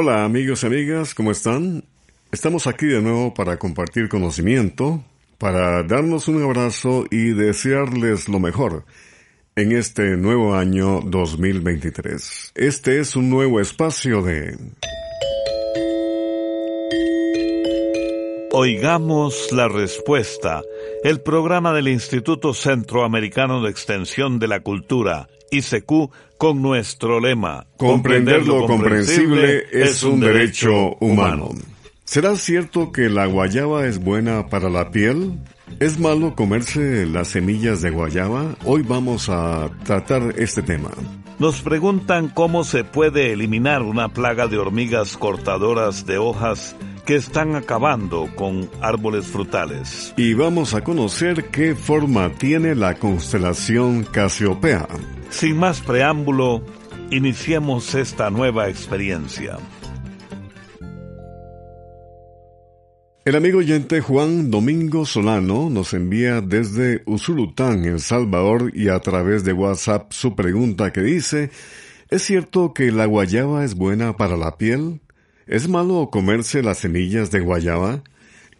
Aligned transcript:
Hola 0.00 0.24
amigos 0.24 0.62
y 0.62 0.66
amigas, 0.66 1.12
¿cómo 1.12 1.32
están? 1.32 1.82
Estamos 2.30 2.68
aquí 2.68 2.86
de 2.86 3.02
nuevo 3.02 3.34
para 3.34 3.58
compartir 3.58 4.08
conocimiento, 4.08 5.02
para 5.38 5.82
darnos 5.82 6.28
un 6.28 6.40
abrazo 6.40 7.04
y 7.10 7.32
desearles 7.32 8.28
lo 8.28 8.38
mejor 8.38 8.84
en 9.56 9.72
este 9.72 10.16
nuevo 10.16 10.54
año 10.54 11.00
2023. 11.00 12.52
Este 12.54 13.00
es 13.00 13.16
un 13.16 13.28
nuevo 13.28 13.58
espacio 13.58 14.22
de... 14.22 14.56
Oigamos 18.52 19.50
la 19.50 19.66
respuesta, 19.66 20.62
el 21.02 21.22
programa 21.22 21.72
del 21.72 21.88
Instituto 21.88 22.54
Centroamericano 22.54 23.64
de 23.64 23.70
Extensión 23.70 24.38
de 24.38 24.46
la 24.46 24.60
Cultura, 24.60 25.26
ICQ, 25.50 26.10
con 26.38 26.62
nuestro 26.62 27.20
lema. 27.20 27.66
Comprender 27.76 28.46
lo 28.46 28.66
comprensible 28.66 29.64
es 29.72 30.02
un 30.02 30.20
derecho 30.20 30.96
humano. 31.00 31.50
¿Será 32.04 32.36
cierto 32.36 32.90
que 32.90 33.10
la 33.10 33.26
guayaba 33.26 33.86
es 33.86 33.98
buena 33.98 34.46
para 34.46 34.70
la 34.70 34.90
piel? 34.90 35.38
¿Es 35.78 35.98
malo 36.00 36.34
comerse 36.34 37.06
las 37.06 37.28
semillas 37.28 37.82
de 37.82 37.90
guayaba? 37.90 38.56
Hoy 38.64 38.82
vamos 38.82 39.28
a 39.28 39.68
tratar 39.84 40.34
este 40.38 40.62
tema. 40.62 40.90
Nos 41.38 41.60
preguntan 41.60 42.28
cómo 42.28 42.64
se 42.64 42.82
puede 42.82 43.32
eliminar 43.32 43.82
una 43.82 44.08
plaga 44.08 44.48
de 44.48 44.58
hormigas 44.58 45.16
cortadoras 45.16 46.06
de 46.06 46.18
hojas 46.18 46.74
que 47.04 47.14
están 47.14 47.54
acabando 47.54 48.28
con 48.34 48.68
árboles 48.80 49.26
frutales. 49.26 50.12
Y 50.16 50.34
vamos 50.34 50.74
a 50.74 50.82
conocer 50.82 51.50
qué 51.50 51.74
forma 51.74 52.30
tiene 52.30 52.74
la 52.74 52.94
constelación 52.94 54.04
Casiopea. 54.04 54.88
Sin 55.30 55.56
más 55.56 55.80
preámbulo, 55.80 56.62
iniciemos 57.10 57.94
esta 57.94 58.30
nueva 58.30 58.68
experiencia. 58.68 59.58
El 63.24 63.36
amigo 63.36 63.58
oyente 63.58 64.00
Juan 64.00 64.50
Domingo 64.50 65.04
Solano 65.04 65.68
nos 65.68 65.92
envía 65.92 66.40
desde 66.40 67.02
Usulután, 67.04 67.84
El 67.84 68.00
Salvador, 68.00 68.72
y 68.74 68.88
a 68.88 68.98
través 69.00 69.44
de 69.44 69.52
WhatsApp 69.52 70.12
su 70.12 70.34
pregunta 70.34 70.92
que 70.92 71.02
dice, 71.02 71.50
¿Es 72.08 72.22
cierto 72.22 72.72
que 72.72 72.90
la 72.90 73.04
guayaba 73.04 73.66
es 73.66 73.74
buena 73.74 74.16
para 74.16 74.38
la 74.38 74.56
piel? 74.56 75.02
¿Es 75.46 75.68
malo 75.68 76.08
comerse 76.10 76.62
las 76.62 76.78
semillas 76.78 77.30
de 77.30 77.40
guayaba? 77.40 78.02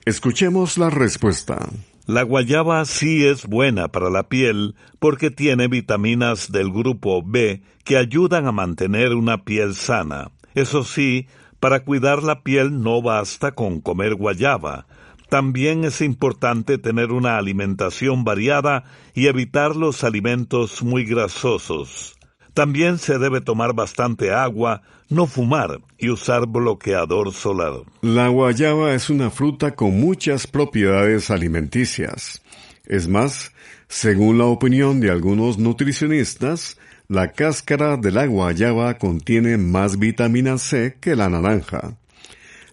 Escuchemos 0.05 0.77
la 0.77 0.91
respuesta. 0.91 1.71
La 2.09 2.23
guayaba 2.23 2.83
sí 2.87 3.27
es 3.27 3.45
buena 3.45 3.89
para 3.89 4.09
la 4.09 4.31
piel 4.31 4.77
porque 4.99 5.31
tiene 5.31 5.69
vitaminas 5.69 6.51
del 6.51 6.73
grupo 6.73 7.23
B 7.23 7.61
que 7.85 7.99
ayudan 7.99 8.47
a 8.47 8.53
mantener 8.53 9.13
una 9.13 9.45
piel 9.45 9.75
sana. 9.75 10.31
Eso 10.55 10.85
sí, 10.85 11.27
para 11.61 11.81
cuidar 11.85 12.23
la 12.23 12.43
piel 12.43 12.81
no 12.81 13.03
basta 13.03 13.53
con 13.53 13.83
comer 13.83 14.15
guayaba. 14.15 14.87
También 15.29 15.85
es 15.85 16.01
importante 16.01 16.79
tener 16.79 17.13
una 17.13 17.37
alimentación 17.37 18.25
variada 18.25 18.85
y 19.13 19.27
evitar 19.27 19.77
los 19.77 20.03
alimentos 20.03 20.83
muy 20.83 21.05
grasosos. 21.05 22.17
También 22.55 22.97
se 22.97 23.19
debe 23.19 23.43
tomar 23.43 23.75
bastante 23.75 24.33
agua, 24.33 24.81
no 25.09 25.27
fumar 25.27 25.81
y 25.99 26.11
usar 26.11 26.47
bloqueador 26.47 27.33
solar. 27.33 27.83
La 28.03 28.29
guayaba 28.29 28.95
es 28.95 29.11
una 29.11 29.31
fruta 29.31 29.75
con 29.75 29.99
muchas 29.99 30.47
propiedades 30.47 31.31
alimenticias. 31.31 32.43
Es 32.87 33.09
más, 33.09 33.53
según 33.89 34.39
la 34.39 34.45
opinión 34.45 35.01
de 35.01 35.11
algunos 35.11 35.59
nutricionistas, 35.59 36.79
la 37.09 37.33
cáscara 37.33 37.97
de 37.97 38.13
la 38.13 38.27
guayaba 38.27 38.99
contiene 38.99 39.57
más 39.57 39.99
vitamina 39.99 40.59
C 40.59 40.97
que 41.01 41.17
la 41.17 41.29
naranja. 41.29 41.97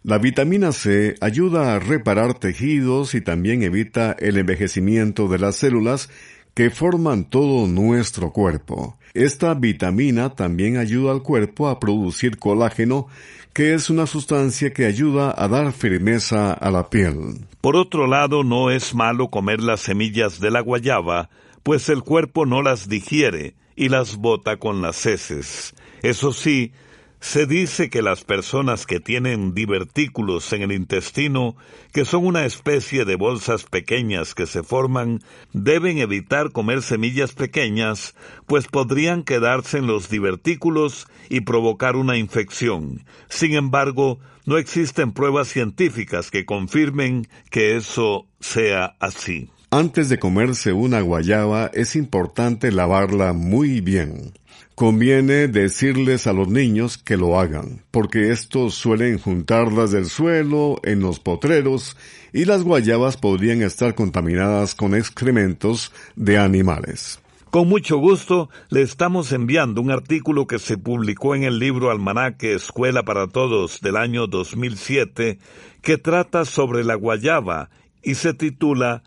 La 0.04 0.20
vitamina 0.20 0.72
C 0.72 1.16
ayuda 1.20 1.74
a 1.74 1.80
reparar 1.80 2.36
tejidos 2.36 3.16
y 3.16 3.22
también 3.22 3.64
evita 3.64 4.16
el 4.20 4.38
envejecimiento 4.38 5.28
de 5.28 5.40
las 5.40 5.56
células 5.56 6.10
que 6.56 6.70
forman 6.70 7.26
todo 7.26 7.68
nuestro 7.68 8.32
cuerpo. 8.32 8.98
Esta 9.14 9.54
vitamina 9.54 10.36
también 10.36 10.78
ayuda 10.78 11.12
al 11.12 11.22
cuerpo 11.22 11.68
a 11.68 11.80
producir 11.80 12.40
colágeno, 12.40 13.08
que 13.54 13.74
es 13.74 13.90
una 13.90 14.08
sustancia 14.08 14.74
que 14.74 14.86
ayuda 14.86 15.34
a 15.38 15.48
dar 15.50 15.74
firmeza 15.74 16.54
a 16.54 16.72
la 16.72 16.90
piel. 16.90 17.46
Por 17.60 17.76
otro 17.76 18.08
lado, 18.08 18.44
no 18.44 18.72
es 18.72 18.96
malo 18.96 19.30
comer 19.30 19.62
las 19.62 19.82
semillas 19.82 20.40
de 20.40 20.50
la 20.50 20.62
guayaba, 20.62 21.30
pues 21.62 21.90
el 21.90 22.04
cuerpo 22.04 22.46
no 22.46 22.62
las 22.62 22.88
digiere 22.88 23.56
y 23.76 23.90
las 23.90 24.16
bota 24.16 24.58
con 24.58 24.82
las 24.82 25.06
heces. 25.06 25.74
Eso 26.02 26.32
sí, 26.32 26.72
se 27.20 27.46
dice 27.46 27.90
que 27.90 28.02
las 28.02 28.24
personas 28.24 28.86
que 28.86 29.00
tienen 29.00 29.54
divertículos 29.54 30.52
en 30.54 30.62
el 30.62 30.72
intestino, 30.72 31.56
que 31.92 32.06
son 32.06 32.26
una 32.26 32.46
especie 32.46 33.06
de 33.06 33.16
bolsas 33.16 33.64
pequeñas 33.64 34.36
que 34.36 34.46
se 34.46 34.64
forman, 34.64 35.22
deben 35.54 35.98
evitar 35.98 36.52
comer 36.52 36.82
semillas 36.82 37.34
pequeñas, 37.34 38.16
pues 38.46 38.68
podrían 38.68 39.24
quedarse 39.24 39.78
en 39.78 39.88
los 39.88 40.10
divertículos 40.10 41.08
y 41.30 41.42
provocar 41.42 41.96
una 41.96 42.18
infección. 42.18 43.06
Sin 43.30 43.56
embargo, 43.56 44.20
no 44.46 44.58
existen 44.58 45.12
pruebas 45.12 45.48
científicas 45.48 46.30
que 46.30 46.46
confirmen 46.46 47.28
que 47.50 47.76
eso 47.76 48.28
sea 48.40 48.96
así. 49.00 49.50
Antes 49.72 50.08
de 50.10 50.20
comerse 50.20 50.72
una 50.72 51.02
guayaba 51.02 51.72
es 51.74 51.96
importante 51.96 52.72
lavarla 52.72 53.34
muy 53.34 53.82
bien. 53.82 54.34
Conviene 54.76 55.48
decirles 55.48 56.28
a 56.28 56.34
los 56.34 56.50
niños 56.50 56.98
que 56.98 57.16
lo 57.16 57.40
hagan, 57.40 57.86
porque 57.92 58.32
estos 58.32 58.76
suelen 58.76 59.18
juntarlas 59.20 59.92
del 59.92 60.08
suelo, 60.08 60.82
en 60.84 61.00
los 61.00 61.22
potreros, 61.22 61.96
y 62.34 62.44
las 62.44 62.62
guayabas 62.64 63.16
podrían 63.16 63.62
estar 63.62 63.96
contaminadas 63.96 64.76
con 64.76 64.94
excrementos 64.94 65.94
de 66.18 66.38
animales. 66.40 67.22
Con 67.52 67.70
mucho 67.70 68.00
gusto 68.00 68.50
le 68.68 68.82
estamos 68.82 69.32
enviando 69.32 69.80
un 69.80 69.92
artículo 69.92 70.46
que 70.46 70.60
se 70.60 70.78
publicó 70.78 71.36
en 71.36 71.44
el 71.44 71.58
libro 71.58 71.90
Almanaque 71.90 72.54
Escuela 72.54 73.04
para 73.04 73.28
Todos 73.28 73.80
del 73.80 73.96
año 73.96 74.28
2007 74.28 75.40
que 75.82 75.98
trata 75.98 76.44
sobre 76.44 76.84
la 76.84 76.96
guayaba 76.96 77.70
y 78.04 78.16
se 78.16 78.34
titula 78.34 79.04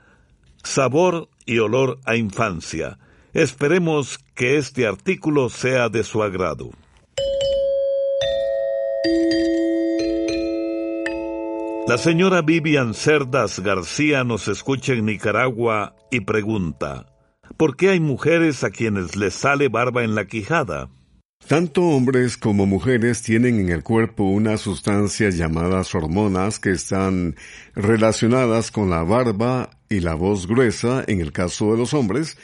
Sabor 0.64 1.28
y 1.44 1.58
olor 1.58 1.98
a 2.06 2.16
infancia. 2.16 2.98
Esperemos 3.34 4.19
que 4.34 4.56
este 4.56 4.87
artículo 4.87 5.50
sea 5.50 5.91
de 5.91 6.03
su 6.03 6.22
agrado. 6.22 6.71
La 11.87 11.99
señora 11.99 12.41
Vivian 12.41 12.94
Cerdas 12.94 13.61
García 13.61 14.25
nos 14.25 14.49
escucha 14.49 14.94
en 14.94 15.06
Nicaragua 15.06 15.94
y 16.11 16.21
pregunta, 16.21 17.06
¿por 17.59 17.77
qué 17.77 17.91
hay 17.91 18.00
mujeres 18.00 18.65
a 18.65 18.71
quienes 18.71 19.15
les 19.15 19.34
sale 19.34 19.69
barba 19.69 20.05
en 20.05 20.15
la 20.15 20.27
quijada? 20.27 20.89
Tanto 21.47 21.83
hombres 21.83 22.36
como 22.36 22.66
mujeres 22.66 23.22
tienen 23.22 23.60
en 23.60 23.69
el 23.69 23.83
cuerpo 23.83 24.24
unas 24.24 24.60
sustancias 24.63 25.36
llamadas 25.36 25.95
hormonas 25.95 26.59
que 26.59 26.72
están 26.72 27.36
relacionadas 27.74 28.71
con 28.71 28.91
la 28.91 29.03
barba 29.03 29.71
y 29.89 30.01
la 30.01 30.15
voz 30.15 30.47
gruesa 30.47 31.04
en 31.07 31.21
el 31.21 31.33
caso 31.33 31.72
de 31.72 31.78
los 31.78 31.95
hombres 31.95 32.36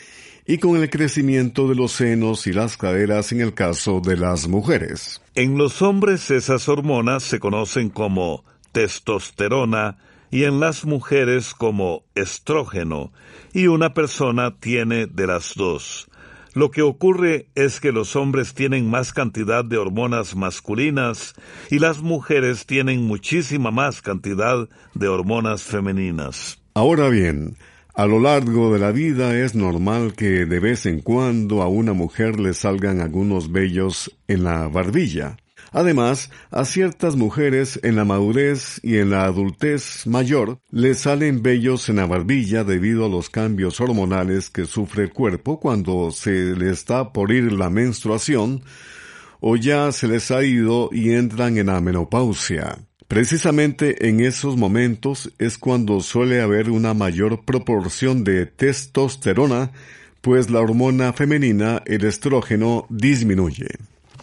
y 0.47 0.59
con 0.59 0.77
el 0.77 0.91
crecimiento 0.91 1.69
de 1.69 1.75
los 1.75 1.93
senos 1.93 2.47
y 2.47 2.53
las 2.53 2.77
caderas 2.77 3.33
en 3.33 3.41
el 3.41 3.55
caso 3.55 4.01
de 4.01 4.17
las 4.17 4.49
mujeres. 4.49 5.23
En 5.35 5.57
los 5.57 5.83
hombres 5.83 6.31
esas 6.31 6.69
hormonas 6.69 7.23
se 7.23 7.41
conocen 7.41 7.89
como 7.89 8.45
testosterona 8.73 9.97
y 10.31 10.45
en 10.45 10.61
las 10.61 10.85
mujeres 10.85 11.55
como 11.55 12.03
estrógeno, 12.15 13.13
y 13.53 13.69
una 13.69 13.95
persona 13.95 14.59
tiene 14.59 15.07
de 15.07 15.27
las 15.29 15.55
dos. 15.55 16.09
Lo 16.55 16.71
que 16.71 16.83
ocurre 16.83 17.49
es 17.55 17.81
que 17.81 17.93
los 17.93 18.15
hombres 18.17 18.55
tienen 18.55 18.89
más 18.89 19.13
cantidad 19.13 19.65
de 19.65 19.77
hormonas 19.77 20.37
masculinas 20.37 21.35
y 21.71 21.79
las 21.81 22.01
mujeres 22.01 22.67
tienen 22.67 23.05
muchísima 23.05 23.71
más 23.71 24.03
cantidad 24.03 24.69
de 24.95 25.09
hormonas 25.09 25.63
femeninas. 25.63 26.61
Ahora 26.75 27.09
bien, 27.09 27.57
a 27.95 28.07
lo 28.07 28.19
largo 28.19 28.73
de 28.73 28.81
la 28.81 28.91
vida 28.91 29.39
es 29.39 29.55
normal 29.55 30.15
que 30.15 30.47
de 30.47 30.59
vez 30.59 30.85
en 30.87 31.01
cuando 31.01 31.63
a 31.63 31.69
una 31.69 31.93
mujer 31.93 32.41
le 32.41 32.53
salgan 32.53 33.01
algunos 33.01 33.53
vellos 33.53 34.11
en 34.27 34.45
la 34.45 34.67
barbilla. 34.67 35.37
Además, 35.71 36.31
a 36.51 36.65
ciertas 36.65 37.17
mujeres 37.17 37.81
en 37.83 37.97
la 37.97 38.05
madurez 38.05 38.81
y 38.83 38.99
en 38.99 39.11
la 39.11 39.25
adultez 39.25 40.07
mayor 40.07 40.59
le 40.71 40.95
salen 40.95 41.43
vellos 41.43 41.89
en 41.89 41.97
la 41.97 42.07
barbilla 42.07 42.65
debido 42.65 43.07
a 43.07 43.09
los 43.09 43.31
cambios 43.31 43.81
hormonales 43.81 44.51
que 44.51 44.67
sufre 44.67 45.05
el 45.05 45.13
cuerpo 45.13 45.59
cuando 45.59 46.11
se 46.11 46.55
le 46.57 46.71
está 46.71 47.13
por 47.13 47.33
ir 47.33 47.53
la 47.53 47.71
menstruación 47.71 48.63
o 49.41 49.57
ya 49.57 49.93
se 49.93 50.09
les 50.09 50.31
ha 50.31 50.45
ido 50.45 50.91
y 50.93 51.13
entran 51.13 51.59
en 51.59 51.67
la 51.67 51.81
menopausia. 51.81 52.79
Precisamente 53.15 54.09
en 54.09 54.19
esos 54.19 54.57
momentos 54.57 55.31
es 55.39 55.57
cuando 55.57 56.01
suele 56.01 56.41
haber 56.41 56.69
una 56.69 56.95
mayor 56.95 57.45
proporción 57.45 58.25
de 58.25 58.47
testosterona, 58.47 59.71
pues 60.21 60.51
la 60.51 60.59
hormona 60.59 61.13
femenina, 61.13 61.81
el 61.87 62.05
estrógeno, 62.07 62.87
disminuye. 62.89 63.69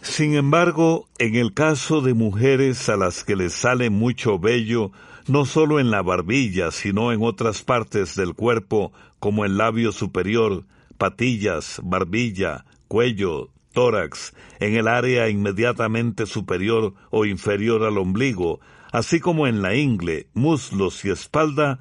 Sin 0.01 0.35
embargo, 0.35 1.07
en 1.19 1.35
el 1.35 1.53
caso 1.53 2.01
de 2.01 2.13
mujeres 2.13 2.89
a 2.89 2.97
las 2.97 3.23
que 3.23 3.37
les 3.37 3.53
sale 3.53 3.89
mucho 3.89 4.39
vello, 4.39 4.91
no 5.25 5.45
solo 5.45 5.79
en 5.79 5.89
la 5.89 6.01
barbilla, 6.01 6.69
sino 6.71 7.13
en 7.13 7.23
otras 7.23 7.63
partes 7.63 8.17
del 8.17 8.33
cuerpo, 8.33 8.91
como 9.19 9.45
el 9.45 9.55
labio 9.57 9.93
superior, 9.93 10.65
patillas, 10.97 11.79
barbilla, 11.81 12.65
cuello, 12.89 13.51
tórax, 13.71 14.33
en 14.59 14.75
el 14.75 14.89
área 14.89 15.29
inmediatamente 15.29 16.25
superior 16.25 16.93
o 17.09 17.23
inferior 17.23 17.85
al 17.85 17.97
ombligo, 17.97 18.59
así 18.91 19.19
como 19.19 19.47
en 19.47 19.61
la 19.61 19.75
ingle, 19.75 20.27
muslos 20.33 21.03
y 21.05 21.09
espalda, 21.09 21.79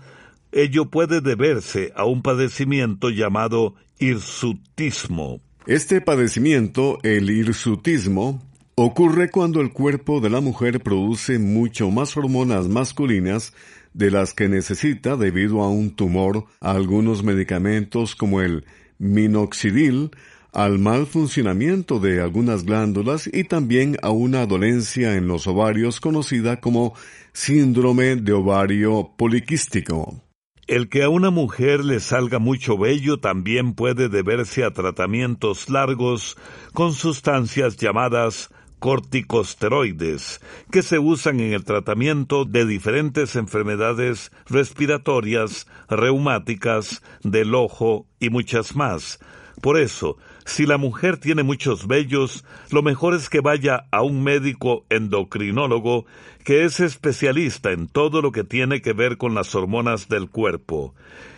ello 0.52 0.86
puede 0.86 1.20
deberse 1.20 1.92
a 1.94 2.04
un 2.04 2.22
padecimiento 2.22 3.10
llamado 3.10 3.74
hirsutismo. 3.98 5.40
Este 5.66 6.00
padecimiento, 6.00 6.98
el 7.02 7.30
hirsutismo, 7.30 8.42
ocurre 8.74 9.30
cuando 9.30 9.60
el 9.60 9.72
cuerpo 9.72 10.20
de 10.20 10.30
la 10.30 10.40
mujer 10.40 10.80
produce 10.80 11.38
mucho 11.38 11.90
más 11.90 12.16
hormonas 12.16 12.66
masculinas 12.68 13.52
de 13.92 14.10
las 14.10 14.32
que 14.32 14.48
necesita 14.48 15.16
debido 15.16 15.62
a 15.62 15.68
un 15.68 15.90
tumor, 15.94 16.46
algunos 16.60 17.22
medicamentos 17.22 18.16
como 18.16 18.40
el 18.40 18.64
minoxidil, 18.98 20.10
al 20.52 20.78
mal 20.78 21.06
funcionamiento 21.06 21.98
de 21.98 22.20
algunas 22.20 22.64
glándulas 22.64 23.28
y 23.32 23.44
también 23.44 23.96
a 24.02 24.10
una 24.10 24.46
dolencia 24.46 25.16
en 25.16 25.28
los 25.28 25.46
ovarios 25.46 26.00
conocida 26.00 26.60
como 26.60 26.94
síndrome 27.32 28.16
de 28.16 28.32
ovario 28.32 29.12
poliquístico. 29.16 30.22
El 30.66 30.88
que 30.88 31.02
a 31.02 31.08
una 31.08 31.30
mujer 31.30 31.84
le 31.84 31.98
salga 31.98 32.38
mucho 32.38 32.78
vello 32.78 33.18
también 33.18 33.74
puede 33.74 34.08
deberse 34.08 34.62
a 34.64 34.72
tratamientos 34.72 35.68
largos 35.68 36.36
con 36.74 36.92
sustancias 36.92 37.76
llamadas 37.76 38.50
corticosteroides, 38.80 40.40
que 40.70 40.82
se 40.82 40.98
usan 40.98 41.38
en 41.40 41.52
el 41.52 41.64
tratamiento 41.64 42.44
de 42.44 42.66
diferentes 42.66 43.36
enfermedades 43.36 44.32
respiratorias, 44.46 45.66
reumáticas, 45.88 47.02
del 47.22 47.54
ojo 47.54 48.06
y 48.18 48.30
muchas 48.30 48.74
más. 48.74 49.20
Por 49.60 49.78
eso, 49.78 50.16
si 50.44 50.66
la 50.66 50.78
mujer 50.78 51.18
tiene 51.18 51.42
muchos 51.42 51.86
vellos, 51.86 52.44
lo 52.70 52.82
mejor 52.82 53.14
es 53.14 53.28
que 53.28 53.40
vaya 53.40 53.86
a 53.90 54.02
un 54.02 54.22
médico 54.22 54.84
endocrinólogo 54.88 56.06
que 56.44 56.64
es 56.64 56.80
especialista 56.80 57.72
en 57.72 57.88
todo 57.88 58.22
lo 58.22 58.32
que 58.32 58.44
tiene 58.44 58.80
que 58.80 58.92
ver 58.92 59.16
con 59.16 59.34
las 59.34 59.54
hormonas 59.54 60.08
del 60.08 60.30
cuerpo. 60.30 60.94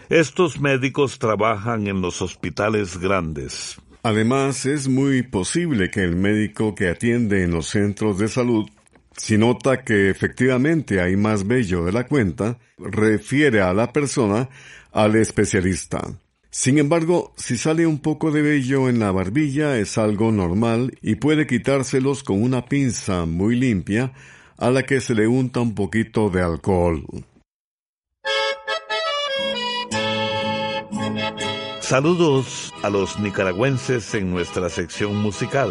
Estos 0.08 0.60
médicos 0.60 1.19
trabajan 1.19 1.87
en 1.87 2.02
los 2.02 2.22
hospitales 2.22 2.99
grandes. 2.99 3.81
Además, 4.02 4.66
es 4.66 4.88
muy 4.88 5.22
posible 5.22 5.90
que 5.90 6.02
el 6.02 6.16
médico 6.16 6.75
que 6.75 6.88
atiende 6.88 7.44
en 7.44 7.52
los 7.52 7.66
centros 7.69 8.19
de 8.19 8.28
salud, 8.28 8.69
si 9.16 9.38
nota 9.38 9.84
que 9.84 10.10
efectivamente 10.10 11.00
hay 11.00 11.16
más 11.16 11.46
vello 11.46 11.84
de 11.84 11.93
la 11.93 12.06
cuenta, 12.06 12.58
refiere 12.78 13.60
a 13.60 13.72
la 13.72 13.93
persona 13.93 14.49
al 14.93 15.16
especialista. 15.16 16.00
Sin 16.54 16.76
embargo, 16.76 17.32
si 17.38 17.56
sale 17.56 17.87
un 17.87 17.99
poco 17.99 18.31
de 18.31 18.43
vello 18.43 18.90
en 18.90 18.99
la 18.99 19.10
barbilla 19.10 19.78
es 19.78 19.96
algo 19.96 20.31
normal 20.32 20.99
y 21.00 21.14
puede 21.14 21.46
quitárselos 21.46 22.22
con 22.22 22.43
una 22.43 22.66
pinza 22.66 23.25
muy 23.25 23.56
limpia 23.56 24.12
a 24.58 24.70
la 24.70 24.82
que 24.82 25.00
se 25.00 25.14
le 25.14 25.26
unta 25.26 25.60
un 25.60 25.75
poquito 25.75 26.28
de 26.28 26.43
alcohol. 26.43 27.06
Saludos 31.81 32.70
a 32.82 32.90
los 32.90 33.19
nicaragüenses 33.19 34.14
en 34.14 34.31
nuestra 34.31 34.69
sección 34.69 35.16
musical. 35.16 35.70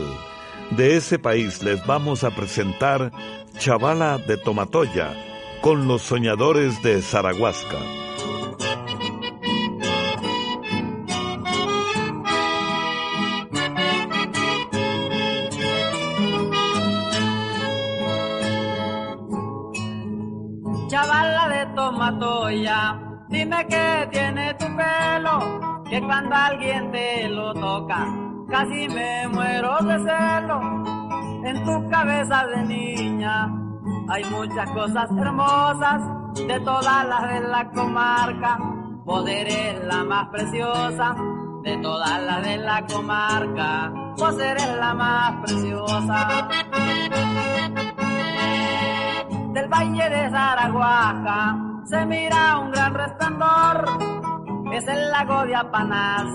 De 0.71 0.95
ese 0.95 1.19
país 1.19 1.61
les 1.61 1.85
vamos 1.85 2.23
a 2.23 2.35
presentar 2.35 3.11
Chavala 3.59 4.17
de 4.17 4.35
Tomatoya 4.37 5.13
con 5.61 5.87
los 5.87 6.01
soñadores 6.01 6.81
de 6.81 7.03
Zarahuasca. 7.03 7.77
Dime 23.31 23.65
que 23.65 24.09
tiene 24.11 24.53
tu 24.55 24.65
pelo, 24.75 25.83
que 25.89 26.01
cuando 26.01 26.35
alguien 26.35 26.91
te 26.91 27.29
lo 27.29 27.53
toca, 27.53 28.05
casi 28.49 28.89
me 28.89 29.25
muero 29.29 29.77
de 29.79 29.97
celo. 29.99 30.59
En 31.45 31.63
tu 31.63 31.89
cabeza 31.89 32.45
de 32.47 32.65
niña 32.65 33.49
hay 34.09 34.25
muchas 34.25 34.69
cosas 34.71 35.09
hermosas, 35.17 36.01
de 36.45 36.59
todas 36.59 37.07
las 37.07 37.33
de 37.33 37.39
la 37.47 37.71
comarca. 37.71 38.57
Vos 39.05 39.25
eres 39.29 39.81
la 39.85 40.03
más 40.03 40.27
preciosa, 40.27 41.15
de 41.63 41.77
todas 41.77 42.21
las 42.23 42.43
de 42.43 42.57
la 42.57 42.85
comarca. 42.85 43.93
Vos 44.17 44.37
eres 44.39 44.77
la 44.77 44.93
más 44.93 45.41
preciosa. 45.41 46.49
Del 49.53 49.67
valle 49.69 50.09
de 50.09 50.29
Zaragoza 50.29 51.70
se 51.85 52.05
mira 52.05 52.59
un 52.59 52.71
gran 52.71 52.93
resplandor, 52.93 53.85
es 54.73 54.87
el 54.87 55.11
lago 55.11 55.45
de 55.45 55.55
Apanás, 55.55 56.25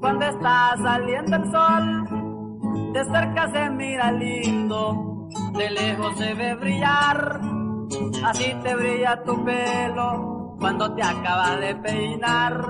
cuando 0.00 0.24
está 0.24 0.74
saliendo 0.82 1.36
el 1.36 1.50
sol, 1.50 2.92
de 2.92 3.04
cerca 3.04 3.50
se 3.50 3.70
mira 3.70 4.12
lindo, 4.12 5.28
de 5.54 5.70
lejos 5.70 6.16
se 6.16 6.34
ve 6.34 6.54
brillar, 6.54 7.40
así 8.24 8.54
te 8.62 8.74
brilla 8.74 9.22
tu 9.24 9.44
pelo 9.44 10.56
cuando 10.58 10.94
te 10.94 11.02
acabas 11.02 11.60
de 11.60 11.74
peinar, 11.76 12.66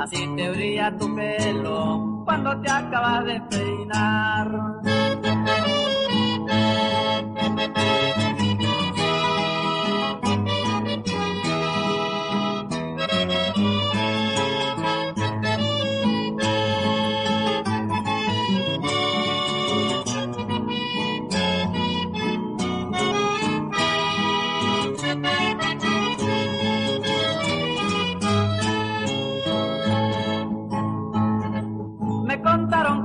así 0.00 0.26
te 0.36 0.50
brilla 0.50 0.96
tu 0.96 1.14
pelo 1.14 2.22
cuando 2.24 2.60
te 2.60 2.70
acabas 2.70 3.24
de 3.24 3.40
peinar. 3.50 4.74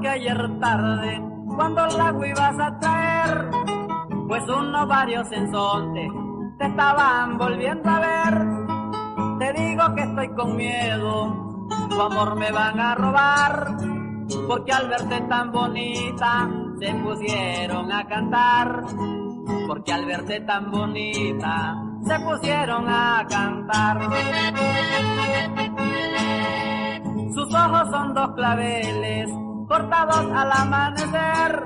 Ayer 0.10 0.60
tarde, 0.60 1.22
cuando 1.56 1.86
el 1.86 2.00
agua 2.00 2.28
ibas 2.28 2.60
a 2.60 2.80
traer, 2.80 3.50
pues 4.28 4.44
unos 4.50 4.88
varios 4.88 5.32
en 5.32 5.51
sonte 5.51 6.12
te 6.58 6.66
estaban 6.66 7.38
volviendo 7.38 7.89
a 7.89 8.00
ver. 8.00 8.48
Te 9.39 9.54
digo 9.62 9.96
que 9.96 10.01
estoy 10.01 10.30
con 10.36 10.56
miedo, 10.56 11.68
tu 11.89 12.01
amor 12.01 12.36
me 12.36 12.51
van 12.51 12.80
a 12.80 12.96
robar, 12.96 13.78
porque 14.48 14.72
al 14.72 14.89
verte 14.89 15.22
tan 15.22 15.51
bonita 15.51 16.50
se 16.80 16.94
pusieron 16.96 17.92
a 17.92 18.08
cantar, 18.08 18.84
porque 19.68 19.94
al 19.94 20.06
verte 20.06 20.42
tan 20.42 20.72
bonita 20.72 21.75
se 22.04 22.20
pusieron 22.20 22.86
a 22.88 23.25
cantar. 23.30 24.10
Sus 27.34 27.54
ojos 27.54 27.89
son 27.92 28.13
dos 28.13 28.32
claveles 28.36 29.30
cortados 29.69 30.25
al 30.33 30.51
amanecer, 30.51 31.63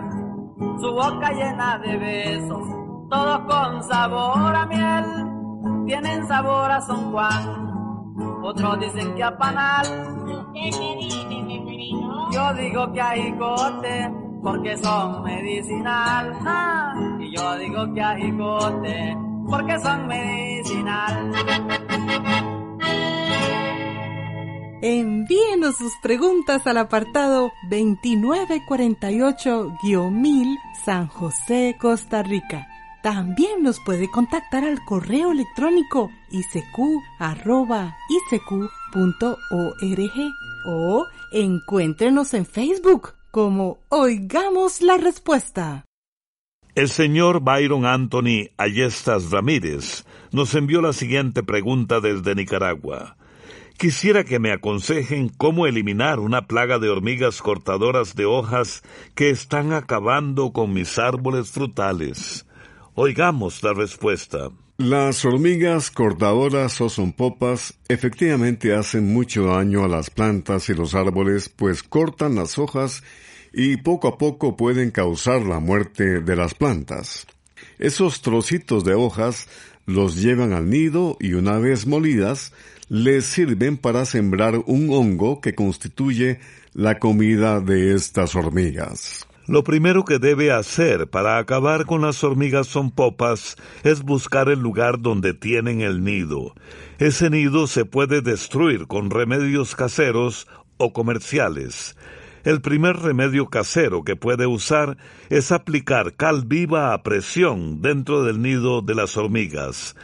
su 0.79 0.91
boca 0.91 1.31
llena 1.31 1.77
de 1.79 1.97
besos, 1.97 2.67
todos 3.09 3.39
con 3.47 3.81
sabor 3.83 4.53
a 4.55 4.65
miel, 4.65 5.85
tienen 5.85 6.27
sabor 6.27 6.69
a 6.69 6.81
San 6.81 7.11
Juan, 7.11 8.13
otros 8.43 8.79
dicen 8.81 9.15
que 9.15 9.23
a 9.23 9.37
panal, 9.37 9.85
yo 12.31 12.53
digo 12.55 12.91
que 12.91 13.01
a 13.01 13.11
jicote, 13.11 14.11
porque 14.43 14.77
son 14.77 15.23
medicinal, 15.23 16.33
ah, 16.45 16.93
y 17.21 17.33
yo 17.33 17.55
digo 17.55 17.93
que 17.93 18.01
a 18.01 18.15
jicote, 18.17 19.17
porque 19.49 19.79
son 19.79 20.07
medicinal. 20.07 21.31
Envíenos 24.85 25.77
sus 25.77 25.93
preguntas 26.01 26.67
al 26.67 26.75
apartado 26.75 27.53
2948-1000 27.69 30.57
San 30.83 31.07
José, 31.07 31.77
Costa 31.79 32.21
Rica. 32.21 32.67
También 33.01 33.63
nos 33.63 33.79
puede 33.79 34.11
contactar 34.11 34.65
al 34.65 34.83
correo 34.83 35.31
electrónico 35.31 36.11
isq.org 36.31 36.67
o 40.67 41.07
encuéntrenos 41.31 42.33
en 42.33 42.45
Facebook 42.45 43.13
como 43.31 43.79
Oigamos 43.87 44.81
la 44.81 44.97
Respuesta. 44.97 45.85
El 46.75 46.89
señor 46.89 47.39
Byron 47.39 47.85
Anthony 47.85 48.49
Ayestas 48.57 49.31
Ramírez 49.31 50.03
nos 50.33 50.53
envió 50.55 50.81
la 50.81 50.91
siguiente 50.91 51.41
pregunta 51.41 52.01
desde 52.01 52.35
Nicaragua. 52.35 53.15
Quisiera 53.77 54.23
que 54.23 54.39
me 54.39 54.51
aconsejen 54.51 55.29
cómo 55.29 55.67
eliminar 55.67 56.19
una 56.19 56.47
plaga 56.47 56.79
de 56.79 56.89
hormigas 56.89 57.41
cortadoras 57.41 58.15
de 58.15 58.25
hojas 58.25 58.83
que 59.15 59.29
están 59.29 59.73
acabando 59.73 60.53
con 60.53 60.73
mis 60.73 60.97
árboles 60.97 61.51
frutales. 61.51 62.45
Oigamos 62.95 63.61
la 63.63 63.73
respuesta. 63.73 64.49
Las 64.77 65.23
hormigas 65.23 65.91
cortadoras 65.91 66.81
o 66.81 66.89
popas 67.15 67.75
efectivamente 67.89 68.73
hacen 68.75 69.13
mucho 69.13 69.45
daño 69.45 69.83
a 69.83 69.87
las 69.87 70.09
plantas 70.09 70.67
y 70.69 70.73
los 70.73 70.95
árboles, 70.95 71.47
pues 71.49 71.83
cortan 71.83 72.35
las 72.35 72.57
hojas 72.57 73.03
y 73.53 73.77
poco 73.77 74.07
a 74.07 74.17
poco 74.17 74.57
pueden 74.57 74.91
causar 74.91 75.43
la 75.43 75.59
muerte 75.59 76.21
de 76.21 76.35
las 76.35 76.55
plantas. 76.55 77.27
Esos 77.77 78.21
trocitos 78.21 78.83
de 78.83 78.95
hojas 78.95 79.47
los 79.85 80.21
llevan 80.21 80.53
al 80.53 80.69
nido 80.69 81.17
y 81.19 81.33
una 81.33 81.59
vez 81.59 81.85
molidas 81.85 82.51
les 82.89 83.25
sirven 83.25 83.77
para 83.77 84.05
sembrar 84.05 84.57
un 84.65 84.89
hongo 84.89 85.41
que 85.41 85.55
constituye 85.55 86.39
la 86.73 86.99
comida 86.99 87.59
de 87.59 87.93
estas 87.93 88.35
hormigas. 88.35 89.27
Lo 89.45 89.63
primero 89.65 90.05
que 90.05 90.19
debe 90.19 90.53
hacer 90.53 91.09
para 91.09 91.37
acabar 91.37 91.85
con 91.85 92.01
las 92.01 92.23
hormigas 92.23 92.67
son 92.67 92.91
popas 92.91 93.57
es 93.83 94.01
buscar 94.01 94.47
el 94.47 94.59
lugar 94.59 95.01
donde 95.01 95.33
tienen 95.33 95.81
el 95.81 96.03
nido. 96.03 96.53
Ese 96.97 97.29
nido 97.29 97.67
se 97.67 97.83
puede 97.83 98.21
destruir 98.21 98.87
con 98.87 99.09
remedios 99.09 99.75
caseros 99.75 100.47
o 100.77 100.93
comerciales. 100.93 101.97
El 102.45 102.61
primer 102.61 102.97
remedio 102.97 103.49
casero 103.49 104.03
que 104.03 104.15
puede 104.15 104.47
usar 104.47 104.97
es 105.29 105.51
aplicar 105.51 106.13
cal 106.13 106.45
viva 106.45 106.93
a 106.93 107.03
presión 107.03 107.81
dentro 107.81 108.23
del 108.23 108.41
nido 108.41 108.81
de 108.81 108.95
las 108.95 109.17
hormigas. 109.17 109.95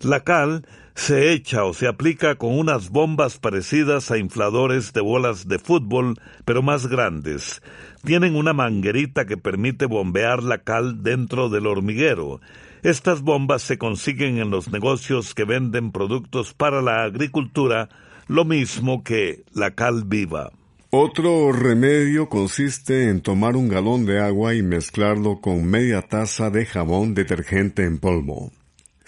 La 0.00 0.20
cal 0.20 0.66
se 0.98 1.32
echa 1.32 1.64
o 1.64 1.72
se 1.74 1.86
aplica 1.86 2.34
con 2.34 2.58
unas 2.58 2.90
bombas 2.90 3.38
parecidas 3.38 4.10
a 4.10 4.18
infladores 4.18 4.92
de 4.92 5.00
bolas 5.00 5.46
de 5.46 5.60
fútbol, 5.60 6.16
pero 6.44 6.60
más 6.60 6.88
grandes. 6.88 7.62
Tienen 8.04 8.34
una 8.34 8.52
manguerita 8.52 9.24
que 9.24 9.36
permite 9.36 9.86
bombear 9.86 10.42
la 10.42 10.58
cal 10.58 11.04
dentro 11.04 11.50
del 11.50 11.68
hormiguero. 11.68 12.40
Estas 12.82 13.22
bombas 13.22 13.62
se 13.62 13.78
consiguen 13.78 14.38
en 14.38 14.50
los 14.50 14.72
negocios 14.72 15.34
que 15.34 15.44
venden 15.44 15.92
productos 15.92 16.52
para 16.52 16.82
la 16.82 17.04
agricultura, 17.04 17.88
lo 18.26 18.44
mismo 18.44 19.04
que 19.04 19.44
la 19.54 19.76
cal 19.76 20.02
viva. 20.04 20.50
Otro 20.90 21.52
remedio 21.52 22.28
consiste 22.28 23.08
en 23.08 23.20
tomar 23.20 23.54
un 23.54 23.68
galón 23.68 24.04
de 24.04 24.20
agua 24.20 24.54
y 24.54 24.62
mezclarlo 24.62 25.40
con 25.40 25.64
media 25.64 26.02
taza 26.02 26.50
de 26.50 26.66
jabón 26.66 27.14
detergente 27.14 27.84
en 27.84 27.98
polvo. 27.98 28.50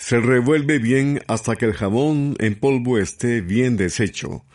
Se 0.01 0.19
revuelve 0.19 0.79
bien 0.79 1.23
hasta 1.29 1.57
que 1.57 1.67
el 1.67 1.75
jabón 1.75 2.35
en 2.39 2.55
polvo 2.55 2.97
esté 2.97 3.43
bien 3.43 3.77
deshecho. 3.77 4.47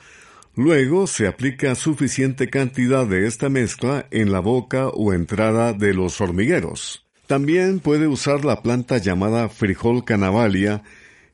Luego 0.55 1.05
se 1.05 1.27
aplica 1.27 1.75
suficiente 1.75 2.49
cantidad 2.49 3.05
de 3.05 3.27
esta 3.27 3.47
mezcla 3.47 4.07
en 4.09 4.31
la 4.31 4.39
boca 4.39 4.87
o 4.87 5.13
entrada 5.13 5.73
de 5.73 5.93
los 5.93 6.19
hormigueros. 6.19 7.05
También 7.27 7.79
puede 7.79 8.07
usar 8.07 8.43
la 8.43 8.63
planta 8.63 8.97
llamada 8.97 9.47
frijol 9.47 10.03
canavalia, 10.03 10.81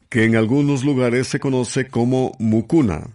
que 0.10 0.26
en 0.26 0.36
algunos 0.36 0.84
lugares 0.84 1.28
se 1.30 1.40
conoce 1.40 1.88
como 1.88 2.36
mucuna. 2.38 3.12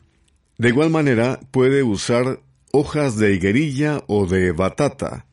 De 0.56 0.70
igual 0.70 0.88
manera 0.88 1.38
puede 1.50 1.82
usar 1.82 2.40
hojas 2.72 3.18
de 3.18 3.34
higuerilla 3.34 4.02
o 4.06 4.26
de 4.26 4.50
batata. 4.52 5.26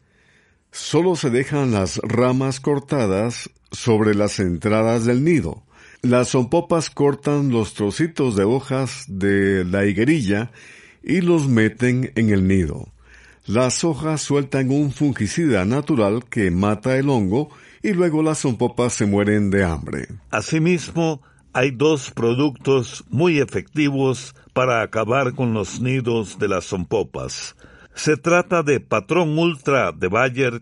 Solo 0.71 1.15
se 1.15 1.29
dejan 1.29 1.71
las 1.71 1.99
ramas 1.99 2.59
cortadas 2.59 3.49
sobre 3.73 4.15
las 4.15 4.39
entradas 4.39 5.05
del 5.05 5.23
nido. 5.23 5.63
Las 6.01 6.29
zompopas 6.29 6.89
cortan 6.89 7.49
los 7.49 7.73
trocitos 7.73 8.35
de 8.35 8.43
hojas 8.43 9.05
de 9.07 9.65
la 9.65 9.85
higuerilla 9.85 10.51
y 11.03 11.21
los 11.21 11.47
meten 11.47 12.11
en 12.15 12.29
el 12.29 12.47
nido. 12.47 12.87
Las 13.45 13.83
hojas 13.83 14.21
sueltan 14.21 14.71
un 14.71 14.91
fungicida 14.91 15.65
natural 15.65 16.23
que 16.29 16.49
mata 16.49 16.97
el 16.97 17.09
hongo 17.09 17.49
y 17.81 17.91
luego 17.91 18.23
las 18.23 18.39
zompopas 18.39 18.93
se 18.93 19.05
mueren 19.05 19.49
de 19.49 19.65
hambre. 19.65 20.07
Asimismo, 20.31 21.21
hay 21.51 21.71
dos 21.71 22.11
productos 22.11 23.03
muy 23.09 23.39
efectivos 23.39 24.33
para 24.53 24.81
acabar 24.81 25.33
con 25.33 25.53
los 25.53 25.81
nidos 25.81 26.39
de 26.39 26.47
las 26.47 26.65
zompopas. 26.65 27.55
Se 27.95 28.17
trata 28.17 28.63
de 28.63 28.79
Patrón 28.79 29.37
Ultra 29.37 29.91
de 29.91 30.07
Bayer, 30.07 30.61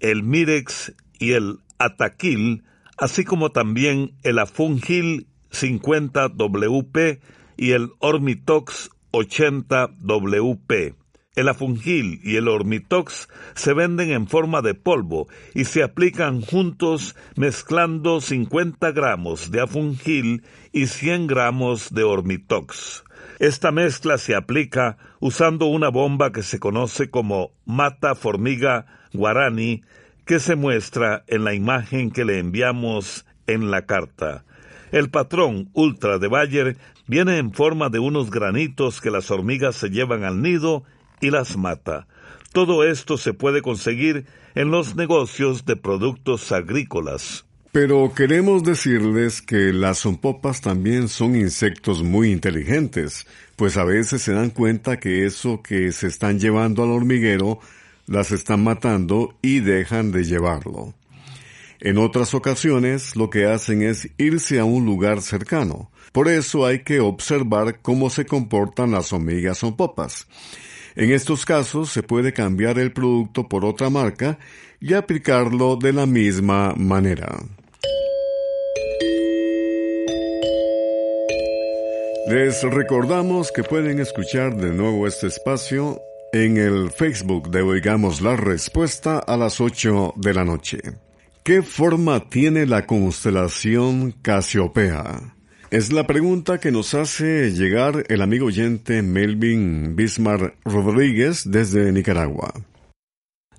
el 0.00 0.22
Mirex 0.22 0.92
y 1.18 1.32
el 1.32 1.58
Ataquil, 1.78 2.64
así 2.96 3.24
como 3.24 3.50
también 3.50 4.14
el 4.22 4.38
Afungil 4.38 5.26
50WP 5.50 7.20
y 7.56 7.72
el 7.72 7.90
Ormitox 8.00 8.90
80WP. 9.12 10.94
El 11.36 11.48
afungil 11.48 12.20
y 12.22 12.36
el 12.36 12.46
ormitox 12.46 13.28
se 13.56 13.74
venden 13.74 14.12
en 14.12 14.28
forma 14.28 14.62
de 14.62 14.74
polvo 14.74 15.26
y 15.52 15.64
se 15.64 15.82
aplican 15.82 16.40
juntos 16.40 17.16
mezclando 17.34 18.20
50 18.20 18.92
gramos 18.92 19.50
de 19.50 19.60
afungil 19.60 20.44
y 20.72 20.86
100 20.86 21.26
gramos 21.26 21.92
de 21.92 22.04
ormitox. 22.04 23.02
Esta 23.40 23.72
mezcla 23.72 24.16
se 24.16 24.36
aplica 24.36 24.96
usando 25.18 25.66
una 25.66 25.88
bomba 25.88 26.30
que 26.30 26.44
se 26.44 26.60
conoce 26.60 27.10
como 27.10 27.50
mata 27.64 28.14
formiga 28.14 28.86
guarani 29.12 29.82
que 30.24 30.40
se 30.40 30.56
muestra 30.56 31.24
en 31.26 31.44
la 31.44 31.54
imagen 31.54 32.10
que 32.10 32.24
le 32.24 32.38
enviamos 32.38 33.26
en 33.46 33.70
la 33.70 33.86
carta. 33.86 34.44
El 34.92 35.10
patrón 35.10 35.68
ultra 35.72 36.18
de 36.18 36.28
Bayer 36.28 36.76
viene 37.06 37.38
en 37.38 37.52
forma 37.52 37.88
de 37.88 37.98
unos 37.98 38.30
granitos 38.30 39.00
que 39.00 39.10
las 39.10 39.30
hormigas 39.30 39.76
se 39.76 39.90
llevan 39.90 40.24
al 40.24 40.40
nido 40.40 40.84
y 41.20 41.30
las 41.30 41.56
mata. 41.56 42.06
Todo 42.52 42.84
esto 42.84 43.18
se 43.18 43.32
puede 43.32 43.62
conseguir 43.62 44.26
en 44.54 44.70
los 44.70 44.94
negocios 44.94 45.64
de 45.64 45.76
productos 45.76 46.52
agrícolas. 46.52 47.44
Pero 47.72 48.12
queremos 48.14 48.62
decirles 48.62 49.42
que 49.42 49.72
las 49.72 49.98
zompopas 49.98 50.60
también 50.60 51.08
son 51.08 51.34
insectos 51.34 52.04
muy 52.04 52.30
inteligentes, 52.30 53.26
pues 53.56 53.76
a 53.76 53.82
veces 53.82 54.22
se 54.22 54.32
dan 54.32 54.50
cuenta 54.50 55.00
que 55.00 55.24
eso 55.26 55.60
que 55.60 55.90
se 55.90 56.06
están 56.06 56.38
llevando 56.38 56.84
al 56.84 56.90
hormiguero 56.90 57.58
las 58.06 58.32
están 58.32 58.62
matando 58.62 59.36
y 59.42 59.60
dejan 59.60 60.12
de 60.12 60.24
llevarlo. 60.24 60.94
En 61.80 61.98
otras 61.98 62.34
ocasiones 62.34 63.16
lo 63.16 63.30
que 63.30 63.46
hacen 63.46 63.82
es 63.82 64.08
irse 64.16 64.58
a 64.58 64.64
un 64.64 64.86
lugar 64.86 65.20
cercano. 65.20 65.90
Por 66.12 66.28
eso 66.28 66.64
hay 66.64 66.82
que 66.82 67.00
observar 67.00 67.80
cómo 67.82 68.08
se 68.08 68.24
comportan 68.24 68.92
las 68.92 69.12
hormigas 69.12 69.58
zompopas. 69.58 70.26
En 70.96 71.12
estos 71.12 71.44
casos 71.44 71.90
se 71.90 72.02
puede 72.02 72.32
cambiar 72.32 72.78
el 72.78 72.92
producto 72.92 73.48
por 73.48 73.64
otra 73.64 73.90
marca 73.90 74.38
y 74.80 74.94
aplicarlo 74.94 75.76
de 75.76 75.92
la 75.92 76.06
misma 76.06 76.72
manera. 76.76 77.36
Les 82.28 82.62
recordamos 82.62 83.52
que 83.52 83.62
pueden 83.62 84.00
escuchar 84.00 84.56
de 84.56 84.72
nuevo 84.72 85.06
este 85.06 85.26
espacio 85.26 86.00
en 86.34 86.56
el 86.56 86.90
Facebook 86.90 87.48
de 87.50 87.62
Oigamos 87.62 88.20
la 88.20 88.34
Respuesta 88.34 89.20
a 89.20 89.36
las 89.36 89.60
8 89.60 90.14
de 90.16 90.34
la 90.34 90.44
noche. 90.44 90.80
¿Qué 91.44 91.62
forma 91.62 92.28
tiene 92.28 92.66
la 92.66 92.86
constelación 92.86 94.10
Casiopea? 94.20 95.36
Es 95.70 95.92
la 95.92 96.08
pregunta 96.08 96.58
que 96.58 96.72
nos 96.72 96.92
hace 96.94 97.52
llegar 97.52 98.04
el 98.08 98.20
amigo 98.20 98.46
oyente 98.46 99.00
Melvin 99.02 99.94
Bismar 99.94 100.56
Rodríguez 100.64 101.48
desde 101.48 101.92
Nicaragua. 101.92 102.52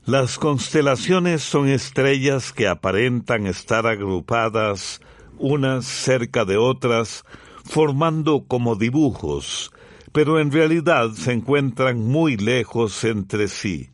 Las 0.03 0.37
constelaciones 0.37 1.43
son 1.43 1.69
estrellas 1.69 2.51
que 2.51 2.67
aparentan 2.67 3.47
estar 3.47 3.87
agrupadas 3.87 4.99
unas 5.37 5.85
cerca 5.85 6.43
de 6.43 6.57
otras, 6.57 7.23
formando 7.63 8.43
como 8.49 8.75
dibujos, 8.75 9.71
pero 10.15 10.39
en 10.39 10.49
realidad 10.49 11.11
se 11.11 11.33
encuentran 11.33 11.99
muy 11.99 12.37
lejos 12.37 13.03
entre 13.03 13.49
sí. 13.49 13.89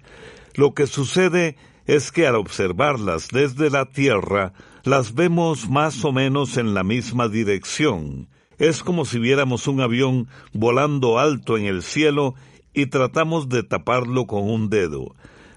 Lo 0.53 0.75
que 0.75 0.85
sucede 0.85 1.55
es 1.87 2.11
que 2.11 2.27
al 2.27 2.35
observarlas 2.35 3.29
desde 3.29 3.71
la 3.71 3.85
Tierra, 3.85 4.53
las 4.83 5.15
vemos 5.15 5.67
más 5.67 6.05
o 6.05 6.11
menos 6.11 6.57
en 6.57 6.75
la 6.75 6.83
misma 6.83 7.27
dirección. 7.27 8.27
Es 8.59 8.83
como 8.83 9.05
si 9.05 9.17
viéramos 9.17 9.67
un 9.67 9.81
avión 9.81 10.27
volando 10.53 11.17
alto 11.17 11.57
en 11.57 11.65
el 11.65 11.81
cielo 11.81 12.35
y 12.71 12.85
tratamos 12.85 13.49
de 13.49 13.63
taparlo 13.63 14.27
con 14.27 14.47
un 14.47 14.69
dedo. 14.69 15.15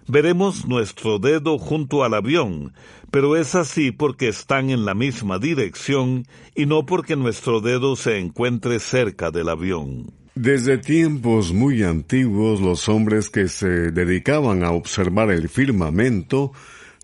Veremos 0.09 0.67
nuestro 0.67 1.19
dedo 1.19 1.59
junto 1.59 2.05
al 2.05 2.15
avión, 2.15 2.73
pero 3.11 3.37
es 3.37 3.55
así 3.55 3.93
porque 3.93 4.29
están 4.29 4.71
en 4.71 4.87
la 4.87 4.95
misma 4.95 5.39
dirección 5.39 6.27
y 6.55 6.65
no 6.65 6.87
porque 6.87 7.17
nuestro 7.17 7.61
dedo 7.61 7.97
se 7.97 8.19
encuentre 8.19 8.79
cerca 8.79 9.31
del 9.31 9.51
avión. 9.51 10.24
Desde 10.35 10.79
tiempos 10.79 11.53
muy 11.53 11.85
antiguos 11.85 12.61
los 12.61 12.89
hombres 12.89 13.31
que 13.31 13.47
se 13.47 13.93
dedicaban 13.93 14.65
a 14.65 14.73
observar 14.73 15.31
el 15.31 15.49
firmamento 15.49 16.53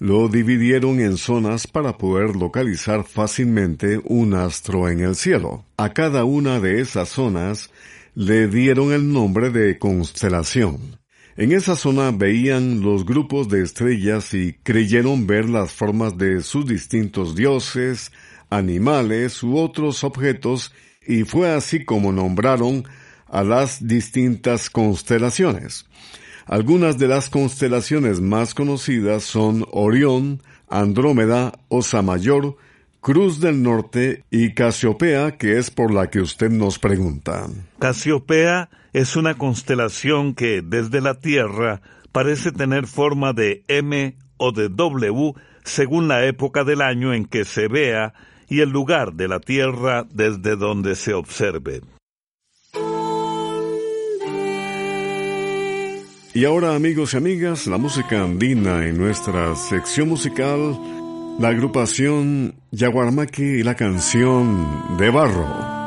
lo 0.01 0.29
dividieron 0.29 0.99
en 0.99 1.17
zonas 1.17 1.69
para 1.69 1.97
poder 1.97 2.35
localizar 2.35 3.05
fácilmente 3.05 4.01
un 4.05 4.35
astro 4.35 4.89
en 4.89 4.99
el 4.99 5.15
cielo. 5.15 5.65
A 5.77 5.93
cada 5.93 6.25
una 6.25 6.59
de 6.59 6.81
esas 6.81 7.11
zonas 7.11 7.71
le 8.17 8.49
dieron 8.49 8.93
el 8.93 9.13
nombre 9.13 9.51
de 9.51 9.79
constelación. 9.79 10.99
En 11.37 11.53
esa 11.53 11.77
zona 11.77 12.11
veían 12.11 12.81
los 12.81 13.07
grupos 13.07 13.49
de 13.49 13.63
estrellas 13.63 14.35
y 14.35 14.55
creyeron 14.65 15.29
ver 15.29 15.49
las 15.49 15.71
formas 15.71 16.19
de 16.19 16.43
sus 16.43 16.67
distintos 16.67 17.37
dioses, 17.37 18.11
animales 18.49 19.41
u 19.45 19.57
otros 19.57 20.03
objetos, 20.03 20.75
y 21.07 21.23
fue 21.23 21.49
así 21.49 21.85
como 21.85 22.11
nombraron 22.11 22.85
a 23.31 23.45
las 23.45 23.87
distintas 23.87 24.71
constelaciones. 24.71 25.87
Algunas 26.47 26.99
de 26.99 27.09
las 27.09 27.31
constelaciones 27.31 28.21
más 28.21 28.55
conocidas 28.55 29.23
son 29.23 29.67
Orión, 29.71 30.43
Andrómeda, 30.69 31.53
Osa 31.69 32.03
Mayor, 32.03 32.57
Cruz 33.01 33.41
del 33.41 33.63
Norte 33.63 34.25
y 34.31 34.53
Casiopea, 34.53 35.39
que 35.39 35.59
es 35.59 35.71
por 35.71 35.93
la 35.93 36.11
que 36.11 36.21
usted 36.21 36.51
nos 36.51 36.79
pregunta. 36.79 37.47
Casiopea 37.79 38.69
es 38.93 39.17
una 39.17 39.39
constelación 39.39 40.35
que 40.35 40.61
desde 40.63 41.01
la 41.01 41.15
Tierra 41.15 41.81
parece 42.13 42.53
tener 42.53 42.87
forma 42.87 43.33
de 43.33 43.65
M 43.69 44.17
o 44.37 44.53
de 44.53 44.69
W 44.69 45.35
según 45.65 46.09
la 46.09 46.27
época 46.27 46.65
del 46.65 46.83
año 46.83 47.15
en 47.15 47.27
que 47.27 47.45
se 47.45 47.69
vea 47.69 48.13
y 48.49 48.61
el 48.61 48.71
lugar 48.71 49.15
de 49.15 49.29
la 49.29 49.41
Tierra 49.41 50.05
desde 50.11 50.57
donde 50.57 50.97
se 50.97 51.15
observe. 51.15 51.83
Y 56.33 56.45
ahora 56.45 56.77
amigos 56.77 57.15
y 57.15 57.17
amigas, 57.17 57.67
la 57.67 57.77
música 57.77 58.23
andina 58.23 58.87
en 58.87 58.97
nuestra 58.97 59.57
sección 59.57 60.09
musical 60.09 60.79
la 61.41 61.49
agrupación 61.49 62.55
Yaguarmaki 62.71 63.43
y 63.43 63.63
la 63.63 63.75
canción 63.75 64.97
de 64.99 65.11
barro. 65.11 65.80